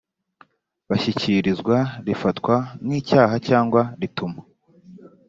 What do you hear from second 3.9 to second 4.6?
rituma